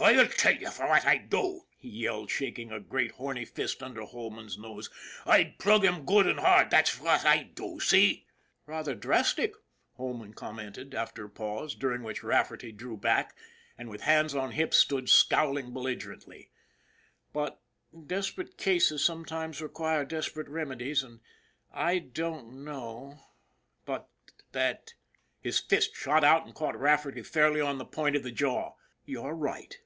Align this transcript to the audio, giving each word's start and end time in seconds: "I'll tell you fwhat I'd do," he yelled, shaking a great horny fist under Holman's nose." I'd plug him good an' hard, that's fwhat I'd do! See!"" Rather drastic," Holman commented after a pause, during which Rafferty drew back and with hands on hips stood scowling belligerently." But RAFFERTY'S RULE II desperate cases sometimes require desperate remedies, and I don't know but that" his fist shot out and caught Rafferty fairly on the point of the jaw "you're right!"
"I'll 0.02 0.26
tell 0.28 0.54
you 0.56 0.66
fwhat 0.68 1.04
I'd 1.04 1.28
do," 1.28 1.60
he 1.76 1.90
yelled, 1.90 2.30
shaking 2.30 2.72
a 2.72 2.80
great 2.80 3.10
horny 3.12 3.44
fist 3.44 3.82
under 3.82 4.00
Holman's 4.00 4.56
nose." 4.56 4.88
I'd 5.26 5.58
plug 5.58 5.84
him 5.84 6.06
good 6.06 6.26
an' 6.26 6.38
hard, 6.38 6.70
that's 6.70 6.96
fwhat 6.98 7.26
I'd 7.26 7.54
do! 7.54 7.78
See!"" 7.80 8.24
Rather 8.66 8.94
drastic," 8.94 9.52
Holman 9.98 10.32
commented 10.32 10.94
after 10.94 11.26
a 11.26 11.28
pause, 11.28 11.74
during 11.74 12.02
which 12.02 12.22
Rafferty 12.22 12.72
drew 12.72 12.96
back 12.96 13.36
and 13.76 13.90
with 13.90 14.00
hands 14.00 14.34
on 14.34 14.52
hips 14.52 14.78
stood 14.78 15.10
scowling 15.10 15.74
belligerently." 15.74 16.48
But 17.34 17.60
RAFFERTY'S 17.92 17.92
RULE 17.92 18.00
II 18.02 18.06
desperate 18.06 18.56
cases 18.56 19.04
sometimes 19.04 19.60
require 19.60 20.06
desperate 20.06 20.48
remedies, 20.48 21.02
and 21.02 21.20
I 21.74 21.98
don't 21.98 22.64
know 22.64 23.20
but 23.84 24.08
that" 24.52 24.94
his 25.42 25.60
fist 25.60 25.94
shot 25.94 26.24
out 26.24 26.46
and 26.46 26.54
caught 26.54 26.80
Rafferty 26.80 27.22
fairly 27.22 27.60
on 27.60 27.76
the 27.76 27.84
point 27.84 28.16
of 28.16 28.22
the 28.22 28.32
jaw 28.32 28.76
"you're 29.04 29.34
right!" 29.34 29.76